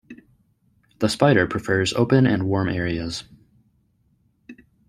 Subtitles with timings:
[0.97, 3.23] The spider prefers open and warm areas.